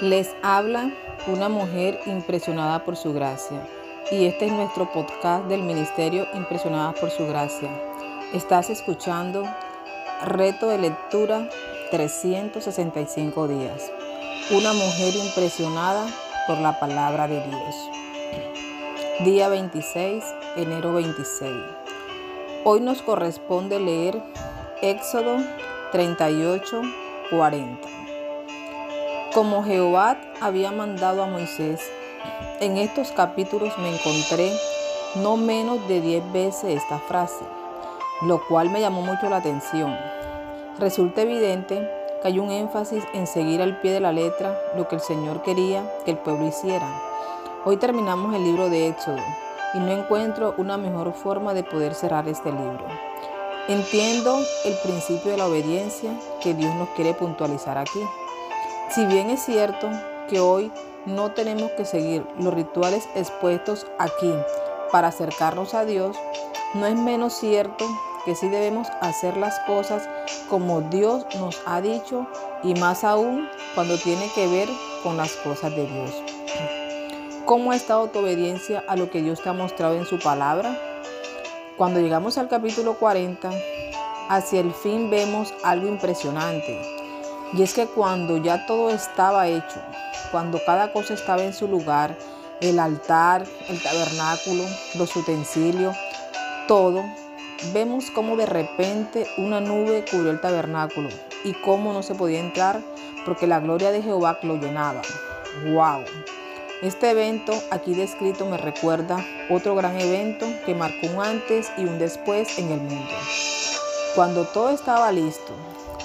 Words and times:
Les 0.00 0.32
habla 0.44 0.92
una 1.26 1.48
mujer 1.48 1.98
impresionada 2.06 2.84
por 2.84 2.94
su 2.94 3.12
gracia. 3.12 3.66
Y 4.12 4.26
este 4.26 4.46
es 4.46 4.52
nuestro 4.52 4.88
podcast 4.92 5.46
del 5.46 5.64
Ministerio 5.64 6.24
Impresionada 6.34 6.92
por 6.94 7.10
su 7.10 7.26
gracia. 7.26 7.68
Estás 8.32 8.70
escuchando 8.70 9.42
Reto 10.24 10.68
de 10.68 10.78
Lectura 10.78 11.48
365 11.90 13.48
días. 13.48 13.90
Una 14.52 14.72
mujer 14.72 15.16
impresionada 15.16 16.06
por 16.46 16.58
la 16.58 16.78
palabra 16.78 17.26
de 17.26 17.44
Dios. 17.44 17.74
Día 19.24 19.48
26, 19.48 20.22
enero 20.54 20.92
26. 20.92 21.50
Hoy 22.62 22.80
nos 22.80 23.02
corresponde 23.02 23.80
leer 23.80 24.22
Éxodo 24.80 25.38
38, 25.90 26.82
40. 27.30 28.07
Como 29.34 29.62
Jehová 29.62 30.16
había 30.40 30.72
mandado 30.72 31.22
a 31.22 31.26
Moisés, 31.26 31.82
en 32.60 32.78
estos 32.78 33.12
capítulos 33.12 33.76
me 33.76 33.94
encontré 33.94 34.50
no 35.16 35.36
menos 35.36 35.86
de 35.86 36.00
diez 36.00 36.32
veces 36.32 36.82
esta 36.82 36.98
frase, 36.98 37.44
lo 38.22 38.42
cual 38.48 38.70
me 38.70 38.80
llamó 38.80 39.02
mucho 39.02 39.28
la 39.28 39.36
atención. 39.36 39.94
Resulta 40.78 41.22
evidente 41.22 41.86
que 42.22 42.28
hay 42.28 42.38
un 42.38 42.50
énfasis 42.50 43.04
en 43.12 43.26
seguir 43.26 43.60
al 43.60 43.82
pie 43.82 43.92
de 43.92 44.00
la 44.00 44.12
letra 44.12 44.58
lo 44.74 44.88
que 44.88 44.94
el 44.94 45.02
Señor 45.02 45.42
quería 45.42 45.84
que 46.06 46.12
el 46.12 46.18
pueblo 46.18 46.46
hiciera. 46.46 46.88
Hoy 47.66 47.76
terminamos 47.76 48.34
el 48.34 48.44
libro 48.44 48.70
de 48.70 48.88
Éxodo 48.88 49.22
y 49.74 49.78
no 49.78 49.92
encuentro 49.92 50.54
una 50.56 50.78
mejor 50.78 51.12
forma 51.12 51.52
de 51.52 51.64
poder 51.64 51.94
cerrar 51.94 52.26
este 52.28 52.50
libro. 52.50 52.86
Entiendo 53.68 54.38
el 54.64 54.74
principio 54.82 55.32
de 55.32 55.36
la 55.36 55.48
obediencia 55.48 56.18
que 56.40 56.54
Dios 56.54 56.74
nos 56.76 56.88
quiere 56.90 57.12
puntualizar 57.12 57.76
aquí. 57.76 58.00
Si 58.90 59.04
bien 59.04 59.28
es 59.28 59.44
cierto 59.44 59.90
que 60.30 60.40
hoy 60.40 60.72
no 61.04 61.32
tenemos 61.32 61.70
que 61.72 61.84
seguir 61.84 62.24
los 62.38 62.54
rituales 62.54 63.06
expuestos 63.14 63.86
aquí 63.98 64.32
para 64.90 65.08
acercarnos 65.08 65.74
a 65.74 65.84
Dios, 65.84 66.16
no 66.72 66.86
es 66.86 66.96
menos 66.96 67.34
cierto 67.34 67.84
que 68.24 68.34
sí 68.34 68.48
debemos 68.48 68.88
hacer 69.02 69.36
las 69.36 69.60
cosas 69.60 70.08
como 70.48 70.80
Dios 70.80 71.26
nos 71.38 71.60
ha 71.66 71.82
dicho 71.82 72.26
y 72.62 72.74
más 72.74 73.04
aún 73.04 73.46
cuando 73.74 73.98
tiene 73.98 74.30
que 74.34 74.48
ver 74.48 74.68
con 75.02 75.18
las 75.18 75.32
cosas 75.32 75.70
de 75.76 75.86
Dios. 75.86 76.22
¿Cómo 77.44 77.72
ha 77.72 77.76
estado 77.76 78.08
tu 78.08 78.20
obediencia 78.20 78.82
a 78.88 78.96
lo 78.96 79.10
que 79.10 79.20
Dios 79.20 79.42
te 79.42 79.50
ha 79.50 79.54
mostrado 79.54 79.96
en 79.96 80.06
su 80.06 80.18
palabra? 80.18 80.78
Cuando 81.76 82.00
llegamos 82.00 82.38
al 82.38 82.48
capítulo 82.48 82.94
40, 82.94 83.50
hacia 84.30 84.60
el 84.60 84.72
fin 84.72 85.10
vemos 85.10 85.52
algo 85.62 85.88
impresionante 85.88 86.97
y 87.52 87.62
es 87.62 87.74
que 87.74 87.86
cuando 87.86 88.36
ya 88.36 88.66
todo 88.66 88.90
estaba 88.90 89.48
hecho, 89.48 89.80
cuando 90.30 90.60
cada 90.64 90.92
cosa 90.92 91.14
estaba 91.14 91.42
en 91.42 91.54
su 91.54 91.66
lugar, 91.66 92.16
el 92.60 92.78
altar, 92.78 93.46
el 93.68 93.82
tabernáculo, 93.82 94.64
los 94.96 95.14
utensilios, 95.16 95.96
todo, 96.66 97.04
vemos 97.72 98.10
como 98.10 98.36
de 98.36 98.46
repente 98.46 99.26
una 99.38 99.60
nube 99.60 100.04
cubrió 100.10 100.30
el 100.30 100.40
tabernáculo 100.40 101.08
y 101.44 101.54
cómo 101.54 101.92
no 101.92 102.02
se 102.02 102.14
podía 102.14 102.40
entrar 102.40 102.80
porque 103.24 103.46
la 103.46 103.60
gloria 103.60 103.90
de 103.90 104.02
Jehová 104.02 104.38
lo 104.42 104.56
llenaba. 104.56 105.02
¡Wow! 105.66 106.04
Este 106.82 107.10
evento 107.10 107.52
aquí 107.70 107.94
descrito 107.94 108.46
me 108.46 108.56
recuerda 108.56 109.24
otro 109.50 109.74
gran 109.74 110.00
evento 110.00 110.46
que 110.64 110.74
marcó 110.74 111.08
un 111.08 111.24
antes 111.24 111.72
y 111.76 111.82
un 111.82 111.98
después 111.98 112.58
en 112.58 112.70
el 112.70 112.80
mundo. 112.80 113.14
Cuando 114.14 114.46
todo 114.46 114.70
estaba 114.70 115.12
listo, 115.12 115.52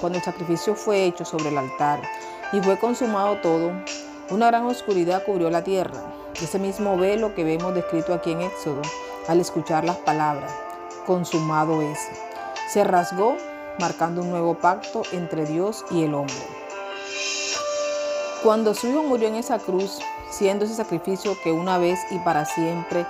cuando 0.00 0.18
el 0.18 0.24
sacrificio 0.24 0.74
fue 0.74 1.04
hecho 1.04 1.24
sobre 1.24 1.48
el 1.48 1.58
altar 1.58 2.02
y 2.52 2.60
fue 2.60 2.78
consumado 2.78 3.36
todo, 3.40 3.72
una 4.30 4.48
gran 4.48 4.66
oscuridad 4.66 5.24
cubrió 5.24 5.48
la 5.50 5.62
tierra. 5.62 6.12
Ese 6.34 6.58
mismo 6.58 6.96
velo 6.96 7.34
que 7.34 7.44
vemos 7.44 7.74
descrito 7.74 8.12
aquí 8.12 8.32
en 8.32 8.42
Éxodo, 8.42 8.82
al 9.28 9.40
escuchar 9.40 9.84
las 9.84 9.96
palabras, 9.98 10.52
consumado 11.06 11.80
es, 11.80 11.98
se 12.68 12.84
rasgó 12.84 13.36
marcando 13.78 14.22
un 14.22 14.30
nuevo 14.30 14.54
pacto 14.54 15.02
entre 15.12 15.46
Dios 15.46 15.84
y 15.90 16.02
el 16.02 16.14
hombre. 16.14 16.34
Cuando 18.42 18.74
su 18.74 18.88
hijo 18.88 19.04
murió 19.04 19.28
en 19.28 19.36
esa 19.36 19.58
cruz, 19.58 20.00
siendo 20.30 20.64
ese 20.64 20.74
sacrificio 20.74 21.36
que 21.42 21.52
una 21.52 21.78
vez 21.78 22.00
y 22.10 22.18
para 22.18 22.44
siempre 22.44 23.06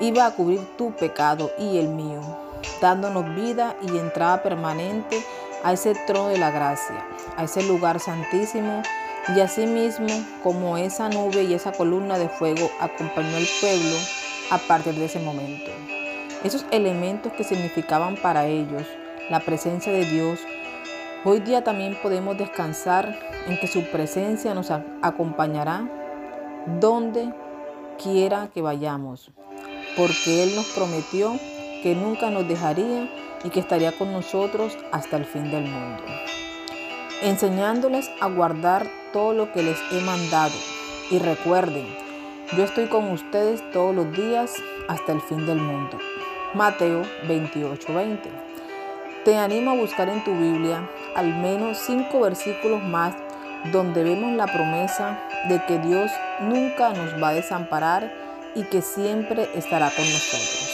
iba 0.00 0.26
a 0.26 0.32
cubrir 0.32 0.60
tu 0.76 0.92
pecado 0.92 1.50
y 1.58 1.78
el 1.78 1.88
mío, 1.88 2.20
dándonos 2.80 3.34
vida 3.34 3.76
y 3.82 3.98
entrada 3.98 4.42
permanente 4.42 5.24
a 5.62 5.72
ese 5.72 5.94
trono 6.06 6.28
de 6.28 6.38
la 6.38 6.50
gracia, 6.50 7.04
a 7.36 7.44
ese 7.44 7.62
lugar 7.62 8.00
santísimo, 8.00 8.82
y 9.34 9.40
asimismo 9.40 10.08
como 10.42 10.76
esa 10.76 11.08
nube 11.08 11.44
y 11.44 11.54
esa 11.54 11.72
columna 11.72 12.18
de 12.18 12.28
fuego 12.28 12.70
acompañó 12.80 13.36
al 13.36 13.46
pueblo 13.60 13.96
a 14.50 14.58
partir 14.58 14.94
de 14.94 15.06
ese 15.06 15.18
momento. 15.20 15.70
Esos 16.42 16.66
elementos 16.70 17.32
que 17.32 17.44
significaban 17.44 18.16
para 18.16 18.46
ellos 18.46 18.82
la 19.30 19.40
presencia 19.40 19.90
de 19.90 20.04
Dios, 20.04 20.40
hoy 21.24 21.40
día 21.40 21.64
también 21.64 21.96
podemos 22.02 22.36
descansar 22.36 23.18
en 23.46 23.58
que 23.58 23.66
su 23.66 23.82
presencia 23.90 24.52
nos 24.52 24.70
acompañará 24.70 25.88
donde 26.80 27.32
quiera 28.02 28.50
que 28.52 28.60
vayamos, 28.60 29.30
porque 29.96 30.42
Él 30.42 30.54
nos 30.54 30.66
prometió 30.66 31.38
que 31.84 31.94
nunca 31.94 32.30
nos 32.30 32.48
dejaría 32.48 33.10
y 33.44 33.50
que 33.50 33.60
estaría 33.60 33.92
con 33.92 34.10
nosotros 34.10 34.78
hasta 34.90 35.18
el 35.18 35.26
fin 35.26 35.50
del 35.50 35.64
mundo, 35.64 36.02
enseñándoles 37.20 38.10
a 38.22 38.28
guardar 38.28 38.86
todo 39.12 39.34
lo 39.34 39.52
que 39.52 39.62
les 39.62 39.78
he 39.92 40.00
mandado. 40.00 40.54
Y 41.10 41.18
recuerden, 41.18 41.86
yo 42.56 42.64
estoy 42.64 42.86
con 42.86 43.10
ustedes 43.10 43.62
todos 43.70 43.94
los 43.94 44.10
días 44.12 44.54
hasta 44.88 45.12
el 45.12 45.20
fin 45.20 45.44
del 45.44 45.58
mundo. 45.58 45.98
Mateo 46.54 47.02
28:20. 47.28 48.30
Te 49.26 49.36
animo 49.36 49.72
a 49.72 49.76
buscar 49.76 50.08
en 50.08 50.24
tu 50.24 50.32
Biblia 50.32 50.88
al 51.14 51.34
menos 51.34 51.76
cinco 51.76 52.20
versículos 52.20 52.82
más 52.82 53.14
donde 53.72 54.04
vemos 54.04 54.32
la 54.32 54.46
promesa 54.46 55.20
de 55.50 55.62
que 55.66 55.78
Dios 55.80 56.10
nunca 56.40 56.94
nos 56.94 57.22
va 57.22 57.28
a 57.28 57.34
desamparar 57.34 58.10
y 58.54 58.62
que 58.62 58.80
siempre 58.80 59.50
estará 59.54 59.90
con 59.90 60.04
nosotros. 60.06 60.73